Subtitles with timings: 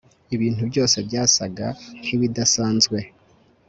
[0.35, 1.67] ibintu byose byasaga
[2.01, 2.97] nkibidasanzwe